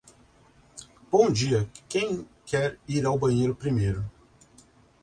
[1.11, 4.11] Bom dia, quem quer ir ao primeiro banheiro?